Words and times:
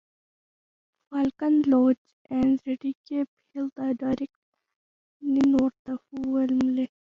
Falcon 1.11 1.61
Lodge 1.67 1.99
and 2.31 2.59
Reddicap 2.65 3.27
Heath 3.53 3.71
are 3.77 3.93
directly 3.93 4.29
north 5.21 5.75
of 5.85 5.99
Walmley. 6.11 6.89